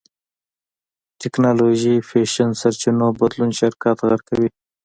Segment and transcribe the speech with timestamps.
[1.21, 4.49] ټېکنالوژي فېشن سرچينو بدلون شرکت غرق کوي.